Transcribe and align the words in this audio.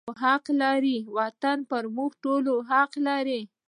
وطن 1.17 1.57
په 1.69 1.77
موږ 1.97 2.11
ټولو 2.23 2.53
حق 2.69 2.91
لري 3.07 3.41